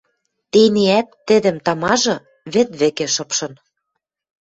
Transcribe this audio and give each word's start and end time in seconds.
Тенеӓт 0.51 1.07
тӹдӹм 1.27 1.57
тамажы 1.65 2.15
вӹд 2.53 2.69
вӹкӹ 2.79 3.07
шыпшын. 3.15 3.53